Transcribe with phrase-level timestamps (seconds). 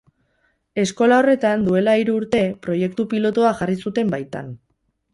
[0.83, 4.53] Eskola horretan, duela hiru urte, proiektu pilotoa jarri zuten baitan.